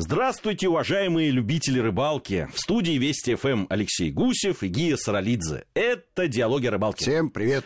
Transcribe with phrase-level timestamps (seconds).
[0.00, 2.48] Здравствуйте, уважаемые любители рыбалки.
[2.54, 5.64] В студии Вести ФМ Алексей Гусев и Гия Саралидзе.
[5.74, 7.02] Это «Диалоги о рыбалке».
[7.02, 7.64] Всем привет.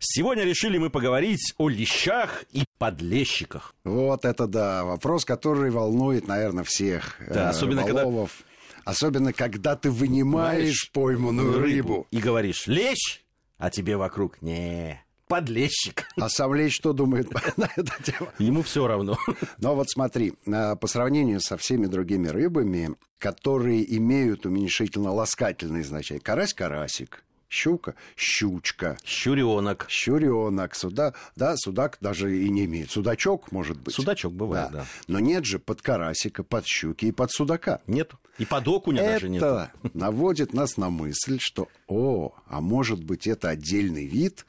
[0.00, 3.72] Сегодня решили мы поговорить о лещах и подлещиках.
[3.84, 8.42] Вот это да, вопрос, который волнует, наверное, всех Да, э, особенно когда- рыболовов.
[8.84, 12.08] Особенно, когда ты вынимаешь пойманную рыбу.
[12.10, 13.22] И говоришь «лещ»,
[13.58, 16.06] а тебе вокруг «не, подлещик».
[16.16, 18.28] А сам лещ что думает на эту тему?
[18.38, 19.16] Ему все равно.
[19.58, 27.24] Но вот смотри, э, по сравнению со всеми другими рыбами, которые имеют уменьшительно-ласкательные значения, карась-карасик,
[27.48, 29.86] щука, щучка, Щуренок.
[29.88, 32.90] щуренок, суда, да, судак даже и не имеет.
[32.90, 33.94] Судачок, может быть.
[33.94, 34.86] Судачок бывает, да.
[35.06, 37.80] Но нет же под карасика, под щуки и под судака.
[37.86, 38.12] Нет.
[38.38, 39.42] И под окуня даже нет.
[39.42, 44.44] Это наводит нас на мысль, что, о, а может быть, это отдельный вид?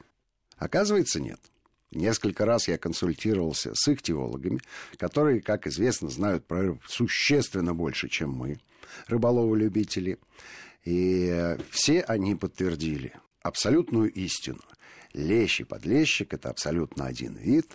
[0.56, 1.40] Оказывается, нет.
[1.92, 4.60] Несколько раз я консультировался с ихтиологами,
[4.96, 8.58] которые, как известно, знают про рыбу существенно больше, чем мы,
[9.06, 10.18] рыболовы-любители.
[10.84, 14.60] И все они подтвердили абсолютную истину.
[15.12, 17.66] Лещ и подлещик– это абсолютно один вид,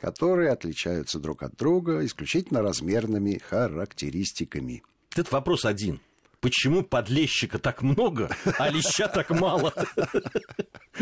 [0.00, 4.82] которые отличаются друг от друга исключительно размерными характеристиками.
[5.12, 6.00] Этот вопрос один.
[6.40, 9.74] Почему подлещика так много, а леща так мало?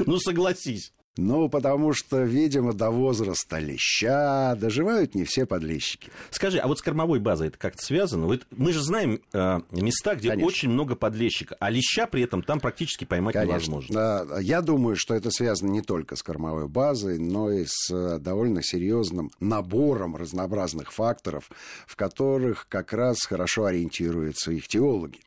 [0.07, 0.93] Ну, согласись.
[1.19, 6.13] Ну, потому что, видимо, до возраста леща доживают не все подлещики.
[6.31, 8.39] Скажи, а вот с кормовой базой это как-то связано?
[8.53, 10.47] Мы же знаем э, места, где Конечно.
[10.47, 13.93] очень много подлещика, а леща при этом там практически поймать невозможно.
[13.93, 18.21] Да, Я думаю, что это связано не только с кормовой базой, но и с э,
[18.21, 21.51] довольно серьезным набором разнообразных факторов,
[21.89, 25.19] в которых как раз хорошо ориентируются их теологи.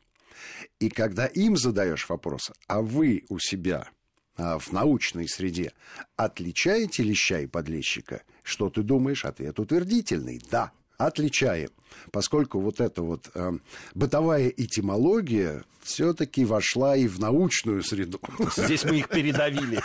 [0.80, 3.88] И когда им задаешь вопрос, а вы у себя
[4.36, 5.72] в научной среде
[6.16, 8.22] отличаете леща и подлещика?
[8.42, 9.24] Что ты думаешь?
[9.24, 10.40] Ответ утвердительный.
[10.50, 11.70] Да, отличаем.
[12.10, 13.52] Поскольку вот эта вот э,
[13.94, 18.20] бытовая этимология все-таки вошла и в научную среду.
[18.56, 19.80] Здесь мы их передавили.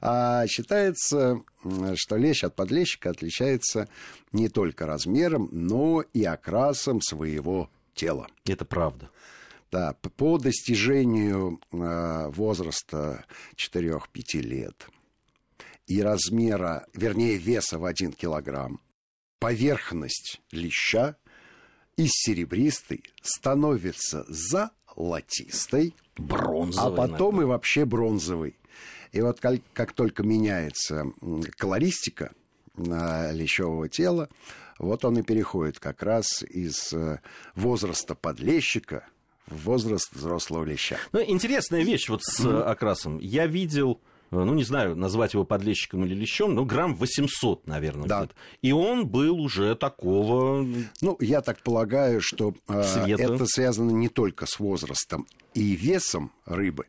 [0.00, 1.42] А считается,
[1.96, 3.88] что лещ от подлещика отличается
[4.32, 8.28] не только размером, но и окрасом своего тела.
[8.46, 9.10] Это правда.
[9.70, 14.00] Да, по достижению э, возраста 4-5
[14.40, 14.88] лет
[15.88, 18.80] и размера, вернее, веса в 1 килограмм,
[19.40, 21.16] поверхность леща
[21.96, 26.96] из серебристой становится золотистой, а Бронзовый.
[26.96, 28.54] потом и вообще бронзовый.
[29.12, 31.04] И вот как, как только меняется
[31.56, 32.32] колористика
[32.76, 34.28] э, лещевого тела,
[34.78, 37.20] вот он и переходит как раз из э,
[37.54, 39.06] возраста подлещика
[39.50, 40.96] возраст взрослого леща.
[41.12, 43.18] Ну, интересная вещь вот с э, окрасом.
[43.18, 44.00] Я видел,
[44.30, 48.06] ну, не знаю, назвать его подлещиком или лещом, но грамм 800, наверное.
[48.08, 48.28] Да.
[48.62, 50.66] И он был уже такого...
[51.00, 53.22] Ну, я так полагаю, что э, Цвета.
[53.22, 56.84] это связано не только с возрастом и весом рыбы,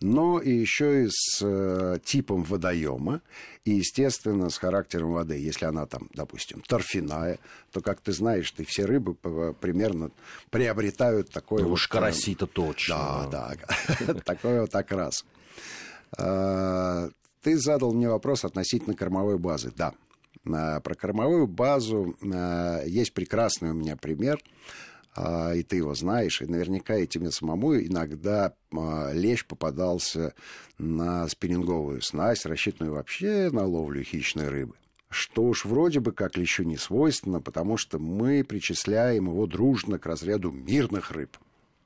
[0.00, 3.22] но и еще и с э, типом водоема
[3.64, 5.38] и, естественно, с характером воды.
[5.38, 7.38] Если она там, допустим, торфяная,
[7.72, 10.10] то, как ты знаешь, ты все рыбы п- примерно
[10.50, 11.74] приобретают такой Ну, вот...
[11.74, 13.28] уж э, караси-то точно.
[13.30, 13.54] Да,
[13.98, 15.24] да, такой вот окрас.
[16.18, 17.08] А,
[17.42, 19.72] Ты задал мне вопрос относительно кормовой базы.
[19.76, 19.94] Да,
[20.50, 24.38] А, про кормовую базу а, есть прекрасный у меня пример,
[25.18, 28.54] и ты его знаешь, и наверняка и тебе самому иногда
[29.12, 30.34] лещ попадался
[30.78, 34.76] на спиннинговую снасть, рассчитанную вообще на ловлю хищной рыбы.
[35.08, 40.06] Что уж вроде бы как лещу не свойственно, потому что мы причисляем его дружно к
[40.06, 41.36] разряду мирных рыб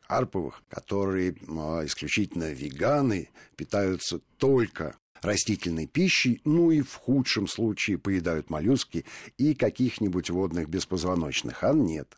[0.07, 8.51] карповых, которые а, исключительно веганы, питаются только растительной пищей, ну и в худшем случае поедают
[8.51, 9.05] моллюски
[9.39, 12.17] и каких-нибудь водных беспозвоночных, а нет.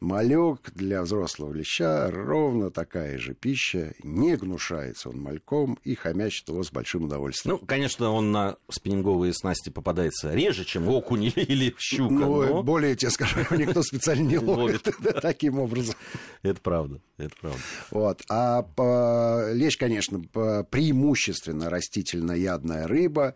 [0.00, 6.62] Малек для взрослого леща ровно такая же пища, не гнушается он мальком и хомячит его
[6.62, 7.58] с большим удовольствием.
[7.60, 12.12] Ну, конечно, он на спиннинговые снасти попадается реже, чем окунь или, щука.
[12.12, 14.88] Ну, но более тебе скажу, его никто специально не ловит
[15.22, 15.94] таким образом.
[16.42, 17.60] Это правда, это правда.
[17.90, 18.22] Вот.
[18.28, 19.52] А по...
[19.52, 23.34] лещ, конечно, преимущественно растительноядная рыба.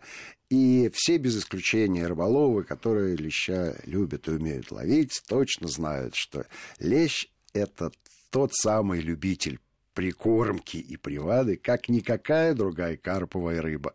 [0.49, 6.45] И все без исключения рыболовы, которые леща любят и умеют ловить, точно знают, что
[6.79, 7.91] лещ– это
[8.31, 9.59] тот самый любитель
[9.93, 13.93] прикормки и привады, как никакая другая карповая рыба.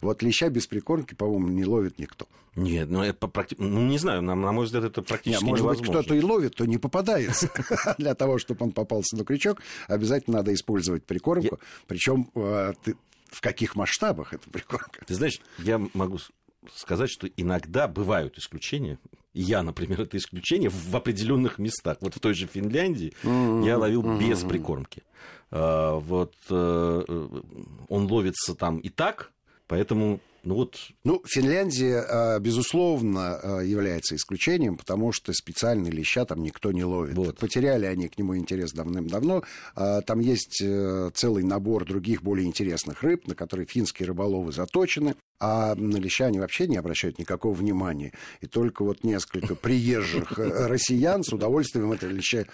[0.00, 2.26] Вот леща без прикормки, по-моему, не ловит никто.
[2.56, 5.78] Нет, ну, это практи- ну не знаю, на, на мой взгляд, это практически может быть,
[5.78, 6.02] невозможно.
[6.02, 7.50] кто-то и ловит, то не попадается.
[7.98, 11.60] Для того, чтобы он попался на крючок, обязательно надо использовать прикормку.
[11.86, 15.04] Причем в каких масштабах эта прикормка?
[15.06, 16.18] Ты знаешь, я могу
[16.74, 18.98] сказать, что иногда бывают исключения.
[19.32, 21.98] я, например, это исключение, в определенных местах.
[22.00, 23.64] Вот в той же Финляндии mm-hmm.
[23.64, 24.18] я ловил mm-hmm.
[24.18, 25.02] без прикормки.
[25.50, 27.28] А, вот э,
[27.88, 29.30] он ловится там и так,
[29.70, 30.76] поэтому ну вот.
[31.04, 37.14] Ну, Финляндия, а, безусловно, а, является исключением, потому что специальные леща там никто не ловит.
[37.14, 37.38] Вот.
[37.38, 39.42] Потеряли они к нему интерес давным-давно.
[39.74, 45.14] А, там есть э, целый набор других более интересных рыб, на которые финские рыболовы заточены.
[45.40, 48.12] А на леща они вообще не обращают никакого внимания.
[48.42, 52.44] И только вот несколько приезжих э, россиян с удовольствием это леща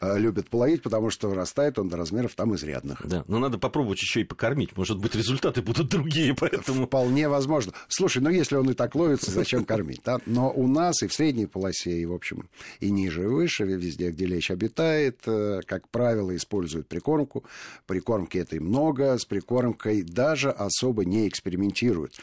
[0.00, 3.06] э, любят половить, потому что вырастает он до размеров там изрядных.
[3.06, 4.74] Да, но надо попробовать еще и покормить.
[4.74, 6.86] Может быть, результаты будут другие, поэтому...
[6.86, 7.74] Вполне возможно.
[7.88, 10.00] Слушай, ну если он и так ловится, зачем кормить?
[10.02, 10.18] Да?
[10.24, 12.48] Но у нас и в средней полосе, и, в общем,
[12.80, 17.44] и ниже, и выше, везде, где лещ обитает, э, как правило, используют прикормку.
[17.86, 22.14] Прикормки этой много, с прикормкой даже особо не экспериментируют.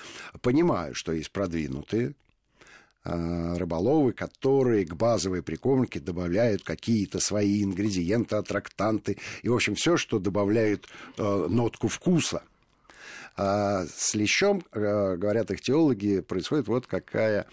[0.42, 2.14] Понимаю, что есть продвинутые
[3.04, 9.98] э, рыболовы, которые к базовой прикормке добавляют какие-то свои ингредиенты, аттрактанты и, в общем, все,
[9.98, 10.88] что добавляет
[11.18, 12.44] э, нотку вкуса.
[13.36, 17.48] А с лещом, э, говорят их теологи, происходит вот какая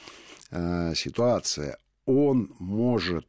[0.94, 1.78] ситуация.
[2.06, 3.26] Он может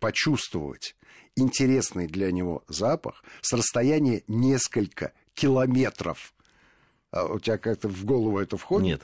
[0.00, 0.96] почувствовать
[1.36, 6.34] интересный для него запах с расстояния несколько километров
[7.12, 8.86] а у тебя как-то в голову это входит?
[8.86, 9.02] Нет.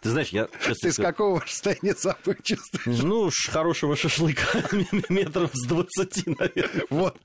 [0.00, 0.48] Ты знаешь, я...
[0.80, 3.02] Ты с какого расстояния запах чувствуешь?
[3.02, 4.62] Ну, хорошего шашлыка
[5.08, 6.86] метров с 20, наверное.
[6.88, 7.18] Вот.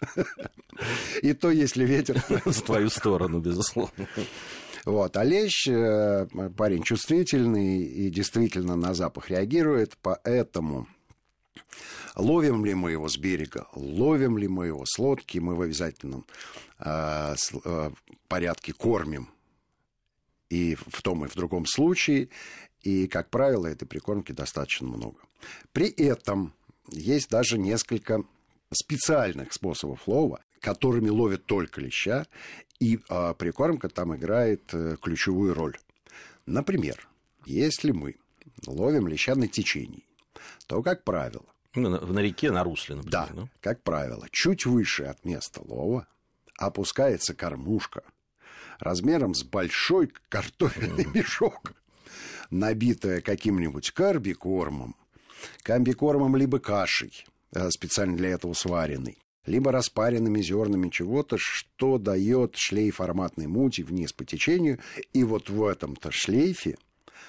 [1.21, 2.21] И то, если ветер...
[2.45, 4.07] В твою сторону, безусловно.
[4.85, 5.15] Вот.
[5.17, 6.27] А лещ, э,
[6.57, 10.87] парень чувствительный и действительно на запах реагирует, поэтому
[12.15, 16.25] Ловим ли мы его с берега, ловим ли мы его с лодки, мы в обязательном
[16.79, 17.91] э, э,
[18.27, 19.29] порядке кормим
[20.51, 22.29] и в том и в другом случае.
[22.81, 25.19] И, как правило, этой прикормки достаточно много.
[25.71, 26.53] При этом
[26.89, 28.23] есть даже несколько
[28.71, 32.25] специальных способов лова, которыми ловят только леща,
[32.79, 35.77] и а, прикормка там играет а, ключевую роль.
[36.45, 37.07] Например,
[37.45, 38.15] если мы
[38.67, 40.05] ловим леща на течении,
[40.67, 41.45] то, как правило...
[41.75, 43.11] Ну, на, на реке, на русле, например.
[43.11, 43.49] Да, ну?
[43.61, 46.07] как правило, чуть выше от места лова
[46.57, 48.03] опускается кормушка–
[48.81, 51.73] размером с большой картофельный мешок,
[52.49, 54.95] набитая каким-нибудь карбикормом,
[55.63, 62.99] комбикормом либо кашей, э, специально для этого сваренной, либо распаренными зернами чего-то, что дает шлейф
[62.99, 64.79] ароматной мути вниз по течению.
[65.13, 66.77] И вот в этом-то шлейфе,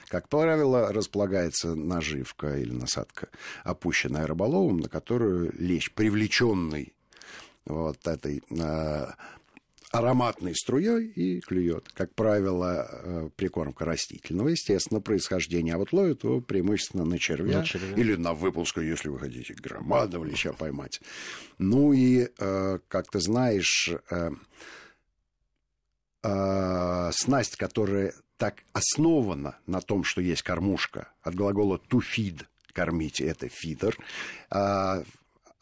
[0.08, 3.28] как правило, располагается наживка или насадка,
[3.62, 6.94] опущенная рыболовом, на которую лещ, привлеченный
[7.64, 9.06] вот этой э,
[9.92, 11.90] ароматной струей и клюет.
[11.92, 15.74] Как правило, э, прикормка растительного, естественно, происхождения.
[15.74, 17.94] А вот ловят его преимущественно на червя, на червя.
[17.94, 21.00] или на выпуску, если вы хотите громадного леща поймать.
[21.58, 24.30] Ну и, э, как ты знаешь, э,
[27.12, 33.48] снасть, которая так основана на том, что есть кормушка, от глагола to feed, кормить, это
[33.48, 33.98] фидер,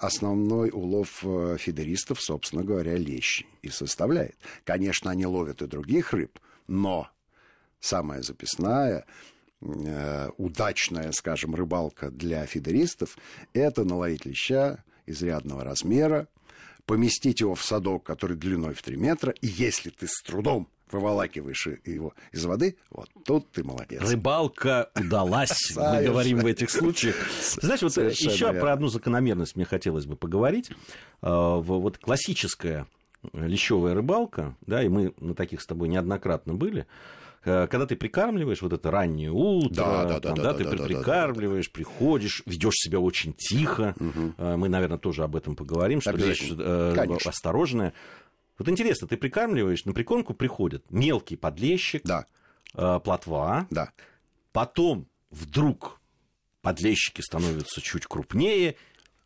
[0.00, 4.36] основной улов э, фидеристов, собственно говоря, лещ и составляет.
[4.64, 7.10] Конечно, они ловят и других рыб, но
[7.80, 9.04] самая записная,
[9.60, 13.18] э, удачная, скажем, рыбалка для фидеристов–
[13.52, 16.28] это наловить леща изрядного размера,
[16.86, 21.68] поместить его в садок, который длиной в 3 метра, и если ты с трудом выволакиваешь
[21.84, 24.02] его из воды, вот тут ты молодец.
[24.02, 27.16] Рыбалка удалась, мы говорим в этих случаях.
[27.60, 30.70] Знаешь, вот еще про одну закономерность мне хотелось бы поговорить.
[31.22, 32.86] А, вот классическая
[33.32, 36.86] лещевая рыбалка, да, и мы на таких с тобой неоднократно были,
[37.44, 40.64] э, когда ты прикармливаешь вот это раннее утро, да, да, там, да, да, да, ты
[40.64, 41.76] да, прикармливаешь, да, да.
[41.76, 43.94] приходишь, ведешь себя очень тихо.
[44.00, 44.56] Угу.
[44.56, 47.92] Мы, наверное, тоже об этом поговорим, что вещь э, осторожная.
[48.60, 52.26] Вот интересно, ты прикармливаешь, на прикормку приходит мелкий подлещик, да.
[52.74, 53.90] э, плотва, да.
[54.52, 55.98] потом вдруг
[56.60, 58.76] подлещики становятся чуть крупнее,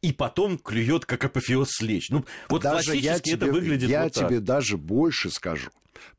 [0.03, 2.11] и потом клюет как апофеоз лещ.
[2.11, 5.71] Ну, вот даже классически я тебе, это выглядит Я вот тебе даже больше скажу.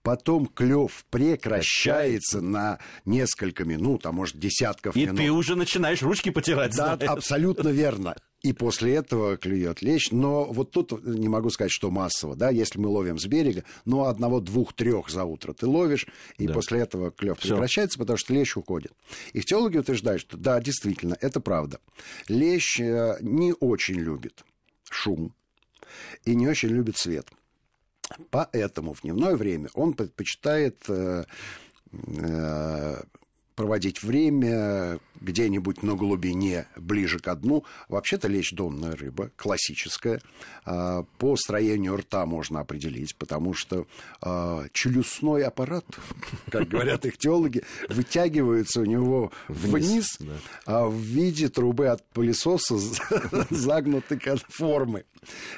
[0.02, 5.20] Потом клев прекращается на несколько минут, а может десятков и минут.
[5.22, 6.76] И ты уже начинаешь ручки потирать.
[6.76, 7.10] Да, знаешь.
[7.10, 10.12] абсолютно верно и после этого клюет лещ.
[10.12, 14.06] Но вот тут не могу сказать, что массово, да, если мы ловим с берега, но
[14.06, 16.06] одного, двух, трех за утро ты ловишь,
[16.38, 16.54] и да.
[16.54, 18.94] после этого клев прекращается, потому что лещ уходит.
[19.34, 21.80] И теологи утверждают, что да, действительно, это правда.
[22.28, 24.46] Лещ э, не очень любит
[24.92, 25.34] шум
[26.24, 27.28] и не очень любит свет.
[28.30, 31.24] Поэтому в дневное время он предпочитает э,
[31.92, 33.04] э,
[33.56, 37.64] проводить время где-нибудь на глубине, ближе к дну.
[37.88, 40.22] Вообще-то лечь донная рыба, классическая.
[40.66, 43.88] А, по строению рта можно определить, потому что
[44.22, 45.86] а, челюстной аппарат,
[46.52, 50.18] как говорят их теологи, вытягивается у него вниз, вниз
[50.66, 50.86] да.
[50.86, 52.78] в виде трубы от пылесоса
[53.50, 54.20] загнутой
[54.50, 55.06] формы.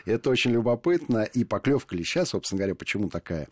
[0.06, 1.24] Это очень любопытно.
[1.24, 3.48] И поклевка леща, собственно говоря, почему такая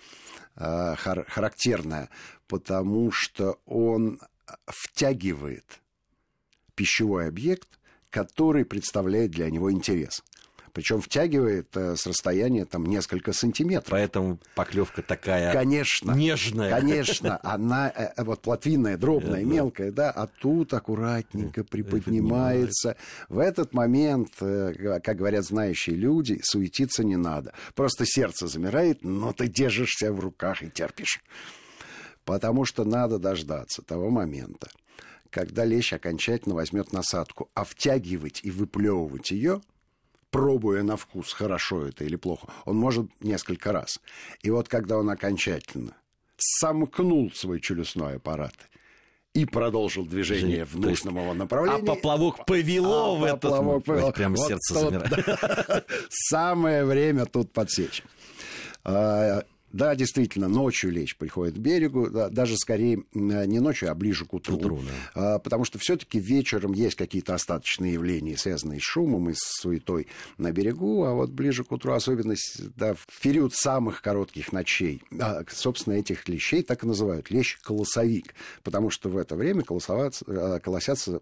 [0.55, 2.09] характерная?
[2.47, 4.19] Потому что он
[4.67, 5.81] втягивает
[6.75, 7.67] пищевой объект,
[8.09, 10.23] который представляет для него интерес.
[10.75, 13.91] Причем втягивает э, с расстояния там несколько сантиметров.
[13.91, 16.69] Поэтому поклевка такая конечно, нежная.
[16.69, 22.97] Конечно, она э, э, вот плотвинная, дробная, мелкая, да, а тут аккуратненько приподнимается.
[23.29, 27.53] В этот момент, как говорят знающие люди, суетиться не надо.
[27.73, 31.21] Просто сердце замирает, но ты держишься в руках и терпишь.
[32.25, 34.69] Потому что надо дождаться того момента,
[35.29, 39.61] когда лещ окончательно возьмет насадку, а втягивать и выплевывать ее,
[40.31, 44.01] пробуя на вкус, хорошо это или плохо, он может несколько раз.
[44.41, 45.93] И вот когда он окончательно
[46.37, 48.55] сомкнул свой челюстной аппарат
[49.33, 51.83] и продолжил движение в нужном его направлении.
[51.83, 54.11] А поплавок повело а в этот поплавок повело.
[54.11, 55.87] Прям вот сердце замирает.
[56.09, 58.03] Самое время тут подсечь.
[59.75, 64.33] Да, действительно, ночью лечь приходит к берегу, да, даже скорее не ночью, а ближе к
[64.33, 64.55] утру.
[64.55, 64.79] утру
[65.13, 65.35] да.
[65.35, 70.07] а, потому что все-таки вечером есть какие-то остаточные явления, связанные с шумом и с суетой
[70.37, 72.35] на берегу, а вот ближе к утру, особенно
[72.77, 78.89] да, в период самых коротких ночей, а, собственно, этих лещей так и называют лещ-колосовик, потому
[78.89, 81.19] что в это время колосятся, колосятся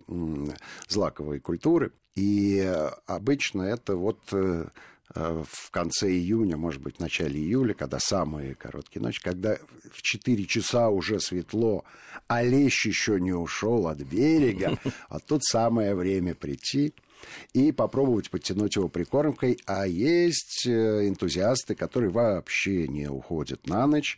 [0.87, 4.67] злаковые культуры, и э, обычно это вот э, Э,
[5.13, 9.57] в конце июня, может быть, в начале июля, когда самые короткие ночи, когда
[9.91, 11.83] в 4 часа уже светло,
[12.27, 14.79] а лещ еще не ушел от берега,
[15.09, 16.93] а тут самое время прийти
[17.53, 19.59] и попробовать подтянуть его прикормкой.
[19.65, 24.17] А есть э, энтузиасты, которые вообще не уходят на ночь,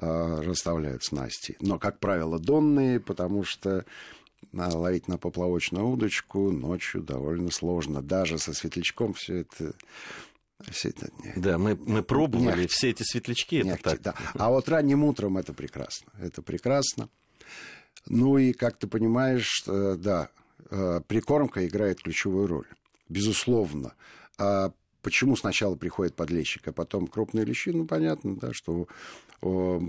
[0.00, 1.56] э, расставляют снасти.
[1.60, 3.84] Но, как правило, донные, потому что
[4.56, 8.02] ловить на поплавочную удочку ночью довольно сложно.
[8.02, 9.74] Даже со светлячком все это
[10.70, 13.62] все это не, да, мы, мы пробовали не, все эти светлячки.
[13.62, 14.02] Не, это так.
[14.02, 14.14] Да.
[14.34, 16.10] А вот ранним утром это прекрасно.
[16.18, 17.08] Это прекрасно.
[18.06, 20.30] Ну и, как ты понимаешь, э, да,
[20.70, 22.66] э, прикормка играет ключевую роль.
[23.08, 23.94] Безусловно.
[25.06, 27.68] Почему сначала приходит подлещик, а потом крупные лещи?
[27.68, 28.88] Ну, понятно, да, что
[29.40, 29.80] о,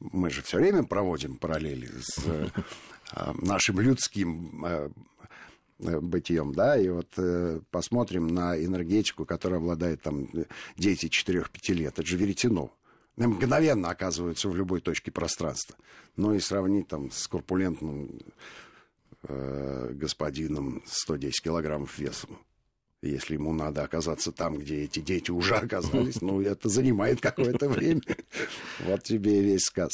[0.00, 2.24] мы же все время проводим параллели с
[3.12, 4.90] Э, нашим людским э,
[5.80, 10.28] э, бытием, да, и вот э, посмотрим на энергетику, которая обладает там
[10.76, 12.72] дети 4-5 лет, это же веретено.
[13.16, 15.76] Мгновенно оказываются в любой точке пространства.
[16.16, 18.20] Ну и сравнить там с корпулентным
[19.22, 22.38] э, господином 110 килограммов весом.
[23.08, 28.02] Если ему надо оказаться там, где эти дети уже оказались, ну, это занимает какое-то время.
[28.80, 29.92] Вот тебе и весь сказ.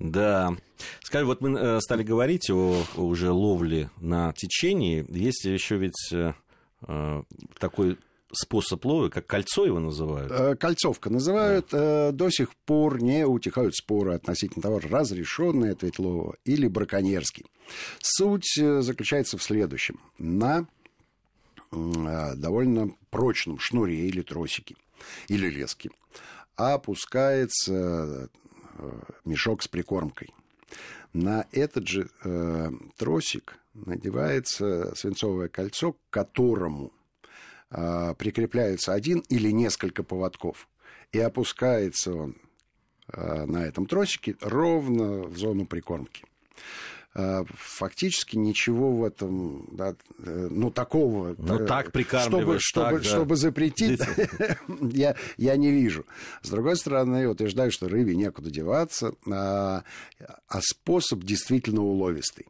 [0.00, 0.56] Да.
[1.02, 5.04] Скажи, вот мы э, стали говорить о, уже ловле на течении.
[5.10, 6.32] Есть еще ведь э,
[6.88, 7.22] э,
[7.58, 7.98] такой
[8.32, 10.58] способ лова, как кольцо его называют?
[10.58, 11.66] Кольцовка называют.
[11.70, 12.12] Да.
[12.12, 17.44] До сих пор не утихают споры относительно того, разрешенный это ведь лова или браконьерский.
[18.00, 20.00] Суть заключается в следующем.
[20.18, 20.66] На
[21.70, 24.76] довольно прочном шнуре или тросике,
[25.28, 25.90] или леске
[26.56, 28.28] опускается
[29.24, 30.28] мешок с прикормкой.
[31.12, 36.92] На этот же э, тросик надевается свинцовое кольцо, к которому
[37.70, 40.68] э, прикрепляется один или несколько поводков.
[41.12, 42.36] И опускается он
[43.12, 46.24] э, на этом тросике ровно в зону прикормки.
[47.12, 51.34] А, фактически ничего в этом, да, э, ну, такого...
[51.38, 53.08] Ну, так прикармливаешь, чтобы, так, чтобы, да.
[53.08, 54.00] чтобы запретить,
[54.92, 56.06] я, я не вижу.
[56.42, 59.82] С другой стороны, утверждаю, что рыбе некуда деваться, а,
[60.46, 62.46] а способ действительно уловистый.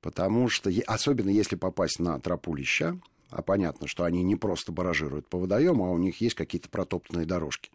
[0.00, 2.96] Потому что, особенно если попасть на тропу леща,
[3.30, 7.26] а понятно, что они не просто баражируют по водоему, а у них есть какие-то протоптанные
[7.26, 7.70] дорожки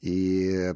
[0.00, 0.74] и э,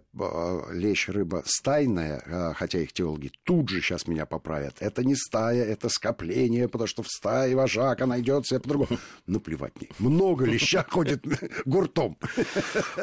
[0.72, 5.64] лещ рыба стайная, а, хотя их теологи тут же сейчас меня поправят, это не стая,
[5.64, 8.98] это скопление, потому что в стае вожака найдет себе по-другому.
[9.26, 9.88] Наплевать не.
[9.98, 11.24] Много леща ходит
[11.64, 12.18] гуртом.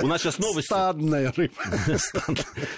[0.01, 0.67] У нас сейчас новости.
[0.67, 1.53] Стадная рыба.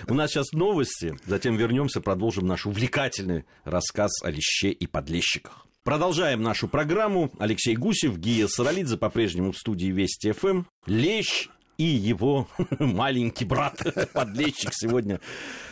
[0.07, 5.65] У нас сейчас новости, затем вернемся, продолжим наш увлекательный рассказ о леще и подлещиках.
[5.83, 7.31] Продолжаем нашу программу.
[7.39, 10.65] Алексей Гусев, Гия Саралидзе по-прежнему в студии Вести ФМ.
[10.85, 11.49] Лещ
[11.81, 12.47] и его
[12.79, 13.81] маленький брат,
[14.13, 15.19] подлещик сегодня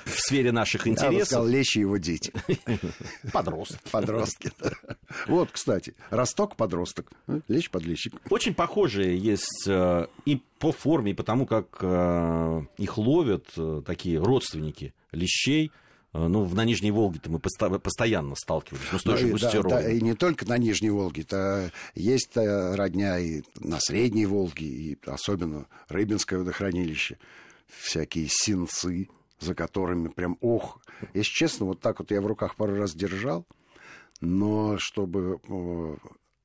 [0.06, 1.14] в сфере наших интересов.
[1.14, 2.34] Я бы сказал, лещи его дети.
[3.32, 3.78] Подростки.
[3.92, 4.52] Подростки.
[5.28, 7.12] Вот, кстати, росток подросток,
[7.48, 8.14] лещ подлещик.
[8.32, 13.84] Очень похожие есть э, и по форме, и по тому, как э, их ловят э,
[13.86, 15.72] такие родственники лещей.
[16.12, 20.02] Ну, на Нижней Волге-то мы постоянно сталкивались, ну, с той ну, же да, да, и
[20.02, 26.40] не только на Нижней Волге, то есть родня и на Средней Волге, и особенно Рыбинское
[26.40, 27.20] водохранилище,
[27.68, 29.08] всякие синцы,
[29.40, 30.82] за которыми прям, ох,
[31.14, 33.46] если честно, вот так вот я в руках пару раз держал,
[34.20, 35.96] но чтобы э,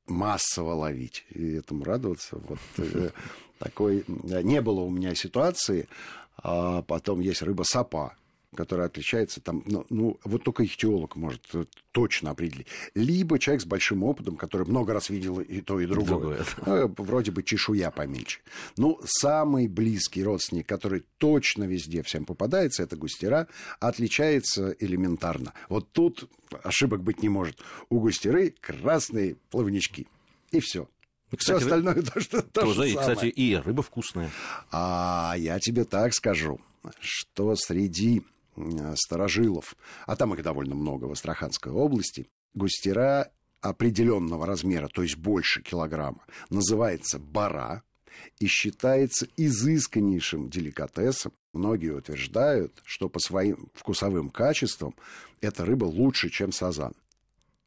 [0.06, 3.11] массово ловить и этому радоваться, вот э,
[3.59, 5.88] такой не было у меня ситуации,
[6.37, 8.14] а потом есть рыба-сапа,
[8.54, 12.66] которая отличается там, ну, ну, вот только ихтиолог может э, точно определить.
[12.94, 16.06] Либо человек с большим опытом, который много раз видел и то, и другое.
[16.06, 16.46] другое.
[16.66, 18.40] Ну, вроде бы чешуя поменьше.
[18.76, 23.49] Ну, самый близкий родственник, который точно везде всем попадается, это густера,
[23.80, 25.52] отличается элементарно.
[25.68, 26.28] Вот тут
[26.62, 27.58] ошибок быть не может.
[27.90, 30.06] У густеры красные плавнички.
[30.50, 30.88] И все.
[31.38, 34.30] Все остальное то, что то тоже, и, кстати, и рыба вкусная.
[34.70, 36.61] А я тебе так скажу,
[37.00, 38.33] что среди Э,
[38.96, 43.30] старожилов, а там их довольно много в Астраханской области, густера
[43.61, 47.82] определенного размера, то есть больше килограмма, называется бара
[48.38, 51.32] и считается изысканнейшим деликатесом.
[51.52, 54.94] Многие утверждают, что по своим вкусовым качествам
[55.40, 56.94] эта рыба лучше, чем сазан.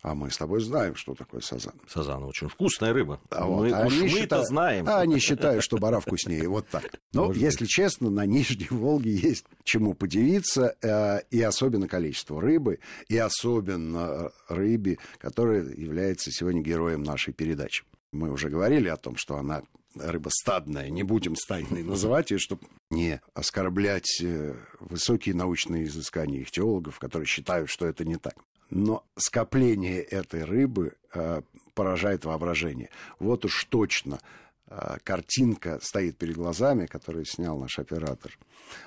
[0.03, 1.73] А мы с тобой знаем, что такое сазан.
[1.87, 3.19] Сазан очень вкусная рыба.
[3.29, 4.87] А вот, мы, а уж мы считают, это знаем.
[4.87, 6.47] А они считают, что бара вкуснее.
[6.47, 6.99] Вот так.
[7.13, 7.71] Но, Может если быть.
[7.71, 10.75] честно, на Нижней Волге есть чему подивиться.
[10.83, 17.83] Э, и особенно количество рыбы, и особенно рыбе, которая является сегодня героем нашей передачи.
[18.11, 19.63] Мы уже говорили о том, что она
[19.95, 26.51] рыба стадная, не будем стадной называть ее, чтобы не оскорблять э, высокие научные изыскания их
[26.51, 28.35] теологов, которые считают, что это не так
[28.69, 31.41] но скопление этой рыбы э,
[31.73, 32.89] поражает воображение.
[33.19, 34.19] Вот уж точно
[34.67, 38.37] э, картинка стоит перед глазами, которую снял наш оператор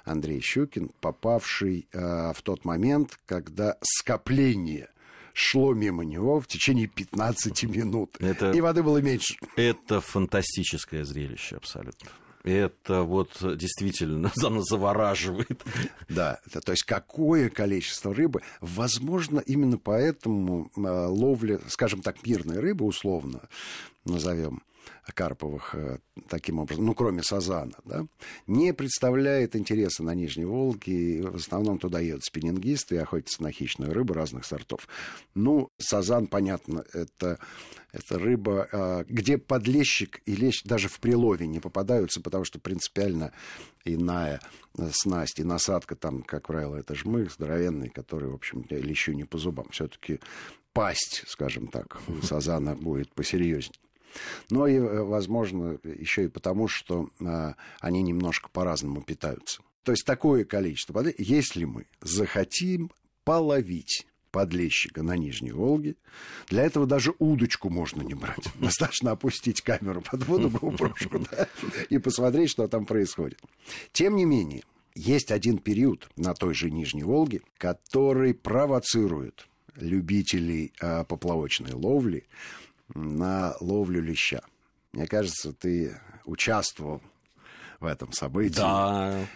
[0.04, 4.88] Андрей Щукин, попавший э, в тот момент, когда скопление
[5.32, 8.16] шло мимо него в течение 15 минут.
[8.20, 9.36] Это, и воды было меньше.
[9.56, 12.10] Это фантастическое зрелище абсолютно
[12.42, 15.62] это вот действительно завораживает.
[16.08, 18.42] Да, то есть какое количество рыбы.
[18.60, 23.48] Возможно, именно поэтому э, ловля, скажем так, мирной рыбы, условно
[24.04, 24.62] назовем,
[25.14, 25.98] Карповых э,
[26.28, 28.06] таким образом, ну, кроме Сазана, да,
[28.46, 30.92] не представляет интереса на Нижней Волге.
[30.92, 34.88] И в основном туда едут спиннингисты и охотятся на хищную рыбу разных сортов.
[35.34, 37.38] Ну, Сазан, понятно, это,
[37.92, 43.32] это рыба, э, где подлещик и лещ даже в прилове не попадаются, потому что принципиально
[43.84, 44.40] иная
[44.92, 49.38] снасть и насадка там, как правило, это жмых здоровенный, который, в общем, лещу не по
[49.38, 49.66] зубам.
[49.70, 50.20] Все-таки
[50.72, 53.78] пасть, скажем так, у сазана будет посерьезнее.
[54.50, 59.62] Но и, э, возможно, еще и потому, что а, они немножко по-разному питаются.
[59.84, 62.90] То есть такое количество воды, если мы захотим
[63.24, 65.96] половить подлещика на Нижней Волге.
[66.48, 68.44] Для этого даже удочку можно не брать.
[68.60, 71.48] Достаточно опустить камеру под воду, GoPro, да,
[71.88, 73.40] и посмотреть, что там происходит.
[73.92, 74.62] Тем не менее,
[74.94, 82.26] есть один период на той же Нижней Волге, который провоцирует любителей э, поплавочной ловли
[82.94, 84.42] на ловлю леща.
[84.92, 87.00] Мне кажется, ты участвовал
[87.78, 88.56] в этом событии.
[88.56, 89.26] Да.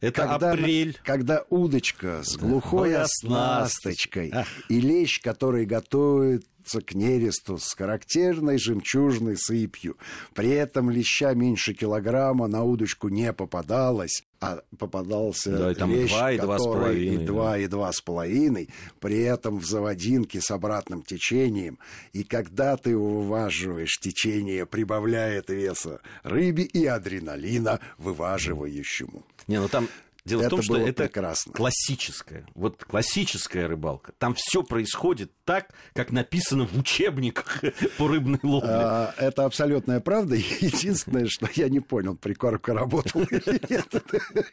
[0.00, 0.98] Это когда, апрель.
[1.02, 4.32] Когда удочка с глухой оснасточкой
[4.68, 9.96] и лещ, который готовит тянется к нересту с характерной жемчужной сыпью.
[10.34, 16.10] При этом леща меньше килограмма на удочку не попадалось, а попадался да, и там лещ,
[16.10, 16.96] 2 и 2,5.
[16.96, 18.68] И 2 и 2,5,
[19.00, 21.78] при этом в заводинке с обратным течением.
[22.12, 29.24] И когда ты вываживаешь течение, прибавляет веса рыбе и адреналина вываживающему.
[29.46, 29.88] Не, ну там
[30.28, 31.52] Дело это в том, что это прекрасно.
[31.52, 34.12] классическая, вот классическая рыбалка.
[34.18, 37.62] Там все происходит так, как написано в учебниках
[37.98, 38.70] по рыбной ловле.
[38.70, 40.34] А, это абсолютная правда.
[40.60, 43.88] Единственное, что я не понял, прикормка работала или нет.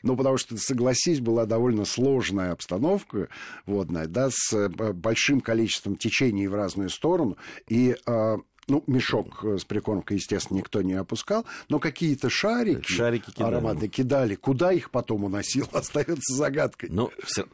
[0.04, 3.28] Ну, потому что, согласись, была довольно сложная обстановка
[3.66, 7.36] водная, да, с э, большим количеством течений в разные стороны.
[7.68, 13.54] И а, ну, мешок с прикормкой, естественно, никто не опускал, но какие-то шарики, шарики кидали.
[13.54, 14.36] ароматные кидали.
[14.36, 16.89] Куда их потом уносил, остается загадкой.
[16.91, 17.45] Но все...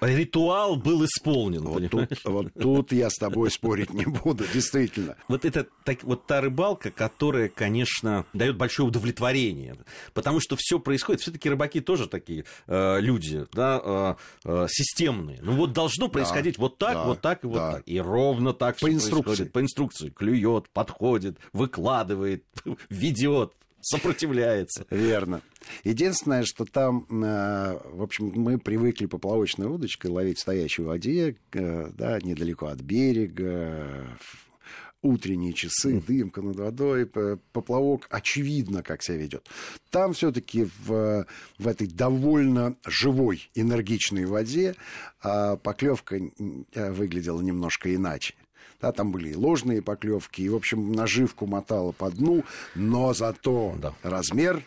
[0.00, 1.62] ритуал был исполнен.
[1.62, 5.16] Вот тут, вот тут я с тобой спорить не буду, действительно.
[5.28, 9.76] Вот это так, вот та рыбалка, которая, конечно, дает большое удовлетворение,
[10.14, 11.22] потому что все происходит.
[11.22, 15.38] Все-таки рыбаки тоже такие э, люди, да, э, э, системные.
[15.42, 17.72] Ну вот должно происходить да, вот так, да, вот так и вот да.
[17.72, 17.82] так.
[17.86, 19.44] И ровно так по инструкции.
[19.44, 20.10] По инструкции.
[20.10, 22.44] Клюет, подходит, выкладывает,
[22.90, 24.86] ведет сопротивляется.
[24.90, 25.40] Верно.
[25.84, 31.90] Единственное, что там, э, в общем, мы привыкли поплавочной удочкой ловить в стоячей воде, э,
[31.92, 34.18] да, недалеко от берега,
[35.02, 39.46] утренние часы, дымка над водой, поплавок, очевидно, как себя ведет.
[39.90, 41.26] Там все-таки в,
[41.58, 44.74] в этой довольно живой, энергичной воде
[45.22, 48.34] а поклевка э, выглядела немножко иначе.
[48.80, 53.74] Да, там были и ложные поклевки, и, в общем, наживку мотала по дну, но зато
[53.78, 53.92] да.
[54.02, 54.62] размер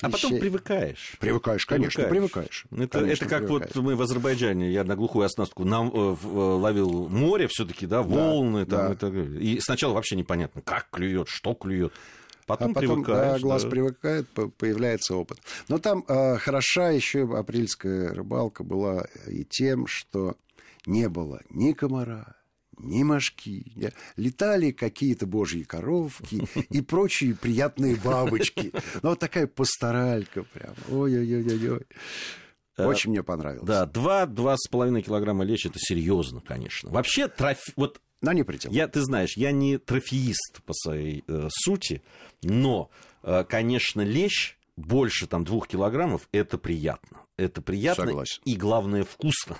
[0.00, 1.14] а потом привыкаешь.
[1.20, 2.66] Привыкаешь, конечно, привыкаешь.
[2.72, 3.74] Это, конечно, это как привыкаешь.
[3.74, 8.02] вот мы в Азербайджане, я на глухую оснастку нам, э, э, ловил море все-таки, да,
[8.02, 8.66] волны.
[8.66, 9.20] Да, там, да.
[9.20, 11.92] Это, и сначала вообще непонятно, как клюет, что клюет.
[12.46, 13.70] Потом, а потом привыкаешь, да, глаз да.
[13.70, 14.28] привыкает,
[14.58, 15.38] появляется опыт.
[15.68, 20.36] Но там э, хороша еще апрельская рыбалка была и тем, что
[20.84, 22.34] не было ни комара,
[22.78, 23.92] ни мошки.
[24.16, 28.72] Летали какие-то божьи коровки и прочие приятные бабочки.
[29.02, 30.74] Ну, вот такая пасторалька прям.
[30.88, 31.82] Ой-ой-ой-ой.
[32.78, 33.66] Очень мне понравилось.
[33.66, 36.90] Да, два-два с половиной килограмма лечь, это серьезно, конечно.
[36.90, 37.72] Вообще, трофи...
[37.76, 38.70] вот но не предел.
[38.70, 42.02] Я, ты знаешь, я не трофеист по своей э, сути,
[42.42, 42.88] но,
[43.24, 47.18] э, конечно, лещ больше там двух килограммов, это приятно.
[47.36, 48.42] Это приятно Согласен.
[48.44, 49.56] и, главное, вкусно.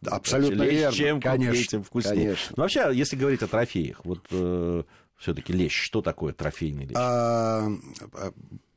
[0.00, 0.96] Да, абсолютно верно.
[0.96, 2.24] Чем конечно, тем вкуснее.
[2.24, 2.54] Конечно.
[2.56, 4.82] Но вообще, если говорить о трофеях, вот э,
[5.16, 6.96] все-таки лещ, что такое трофейный лещ?
[6.96, 7.68] А,
[8.14, 8.32] а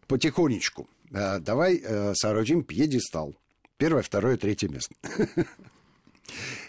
[0.08, 0.88] потихонечку.
[1.12, 3.36] А, давай а, соорудим пьедестал.
[3.78, 4.95] Первое, второе, третье место.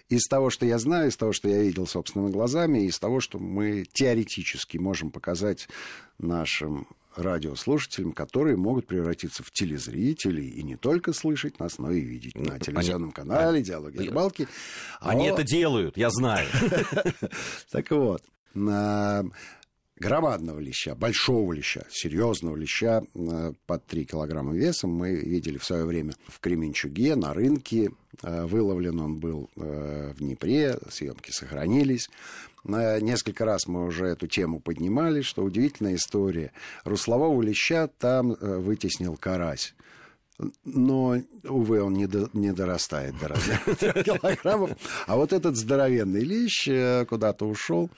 [0.09, 3.41] Из того, что я знаю, из того, что я видел собственными глазами, из того, что
[3.41, 5.69] мы теоретически можем показать
[6.19, 6.87] нашим
[7.19, 12.55] радиослушателям, которые могут превратиться в телезрителей и не только слышать нас, но и видеть на
[12.55, 14.49] ну, телевизионном канале «Диалоги рыбалки».
[15.01, 16.49] Они это делают, я знаю.
[17.71, 18.23] Так вот,
[19.99, 23.03] громадного леща, большого леща, серьезного леща
[23.67, 27.91] под 3 килограмма весом мы видели в свое время в Кременчуге на рынке.
[28.23, 32.09] Э, выловлен он был э, в Днепре, съемки сохранились.
[32.67, 36.53] Несколько раз мы уже эту тему поднимали, что удивительная история.
[36.85, 39.75] Руслового леща там э, вытеснил карась.
[40.65, 44.73] Но, увы, он не, до, не дорастает до размера килограммов.
[45.07, 47.89] А вот этот здоровенный лещ э, куда-то ушел.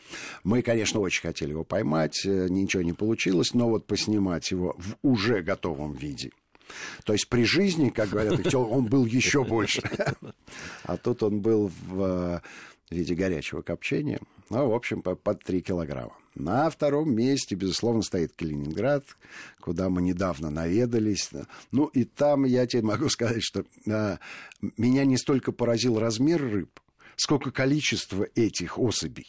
[0.45, 4.97] Мы, конечно, очень хотели его поймать, э, ничего не получилось, но вот поснимать его в
[5.03, 6.31] уже готовом виде.
[7.05, 9.83] То есть при жизни, как говорят, он был еще больше.
[10.85, 12.43] А тут он был в
[12.91, 14.21] в виде горячего копчения.
[14.51, 16.17] Ну, в общем, по, под 3 килограмма.
[16.35, 19.05] На втором месте, безусловно, стоит Калининград,
[19.61, 21.31] куда мы недавно наведались.
[21.73, 24.19] Ну, и там я тебе могу сказать, что а,
[24.77, 26.81] меня не столько поразил размер рыб,
[27.17, 29.29] сколько количество этих особей.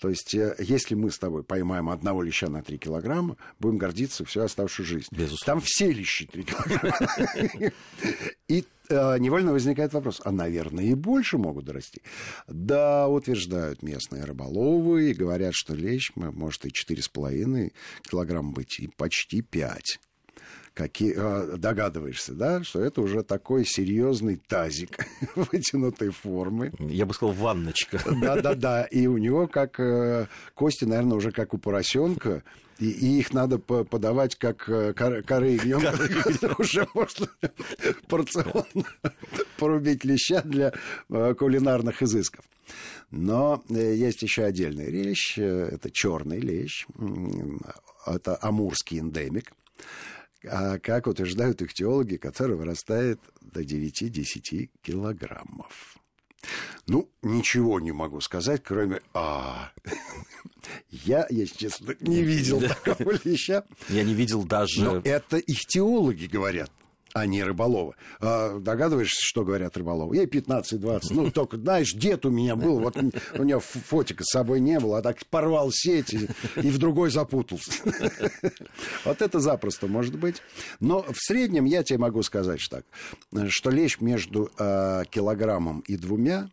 [0.00, 4.24] То есть, э, если мы с тобой поймаем одного леща на 3 килограмма, будем гордиться
[4.24, 5.08] всю оставшуюся жизнь.
[5.10, 5.44] Безусловно.
[5.44, 7.72] Там все лещи 3 килограмма.
[8.48, 12.00] И э, невольно возникает вопрос, а, наверное, и больше могут расти.
[12.48, 19.42] Да, утверждают местные рыболовы и говорят, что лещ может и 4,5 килограмма быть, и почти
[19.42, 20.00] 5
[20.74, 26.72] какие, а, догадываешься, да, что это уже такой серьезный тазик вытянутой формы.
[26.78, 28.00] Я бы сказал, ванночка.
[28.20, 32.42] Да-да-да, и у него как э, кости, наверное, уже как у поросенка,
[32.78, 35.22] и, и их надо подавать как э, коры
[36.58, 37.28] Уже можно
[38.08, 38.86] порционно
[39.58, 40.72] порубить леща для
[41.10, 42.44] э, кулинарных изысков.
[43.10, 46.86] Но есть еще отдельный лещ, это черный лещ,
[48.06, 49.52] это амурский эндемик
[50.44, 55.96] а как утверждают их теологи, который вырастает до 9-10 килограммов.
[56.86, 59.72] Ну, ничего не могу сказать, кроме «а».
[60.90, 63.64] Я, если честно, не видел такого леща.
[63.88, 64.82] Я не видел даже...
[64.82, 66.70] Но это их теологи говорят
[67.12, 67.94] а не рыболовы.
[68.20, 70.16] А, догадываешься, что говорят рыболовы?
[70.16, 71.00] Ей 15-20.
[71.10, 74.98] Ну, только, знаешь, дед у меня был, вот у него фотика с собой не было,
[74.98, 77.72] а так порвал сеть и, и в другой запутался.
[79.04, 80.42] Вот это запросто может быть.
[80.78, 82.84] Но в среднем я тебе могу сказать так,
[83.48, 86.50] что лещ между а, килограммом и двумя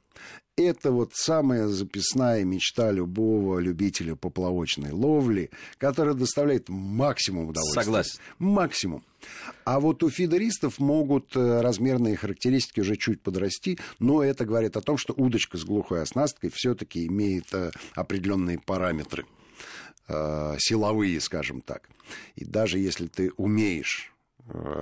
[0.58, 7.84] это вот самая записная мечта любого любителя поплавочной ловли, которая доставляет максимум удовольствия.
[7.84, 8.20] Согласен.
[8.40, 9.04] Максимум.
[9.66, 14.82] А вот у фидеристов могут э, размерные характеристики уже чуть подрасти, но это говорит о
[14.82, 19.26] том, что удочка с глухой оснасткой все-таки имеет э, определенные параметры
[20.08, 21.90] э, силовые, скажем так.
[22.36, 24.14] И даже если ты умеешь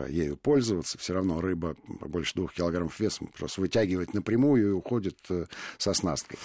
[0.09, 5.45] ею пользоваться, все равно рыба больше двух килограммов весом просто вытягивает напрямую и уходит э,
[5.77, 6.37] со снасткой.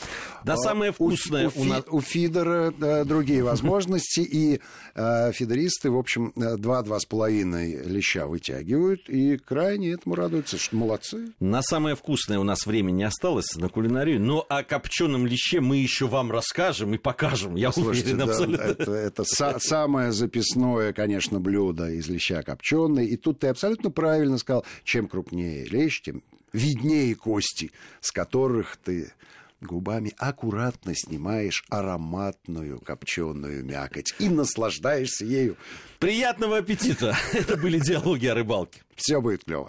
[0.44, 1.84] Да, а самое вкусное у, у, у, нас...
[1.88, 4.60] у фидера да, другие возможности, и
[4.94, 11.32] э, фидеристы, в общем, два-два с половиной леща вытягивают, и крайне этому радуются, что молодцы.
[11.40, 16.06] На самое вкусное у нас времени осталось, на кулинарию, но о копченом леще мы еще
[16.06, 18.62] вам расскажем и покажем, я Слушайте, уверен, да, абсолютно.
[18.62, 19.24] Это, это
[19.58, 25.64] самое записное, конечно, блюдо из леща копченый, и тут ты абсолютно правильно сказал, чем крупнее
[25.66, 29.12] лещ, тем виднее кости, с которых ты
[29.60, 35.56] губами аккуратно снимаешь ароматную копченую мякоть и наслаждаешься ею.
[35.98, 37.16] Приятного аппетита!
[37.32, 38.82] Это были диалоги о рыбалке.
[38.96, 39.68] Все будет клево.